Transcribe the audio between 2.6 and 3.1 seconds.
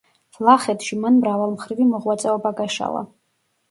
გაშალა.